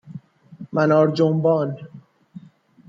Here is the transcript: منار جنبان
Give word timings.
منار 0.73 1.07
جنبان 1.11 1.77